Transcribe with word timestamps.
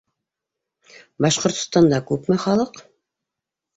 Башҡортостанда 1.25 2.01
күпме 2.11 2.39
халыҡ? 2.49 2.85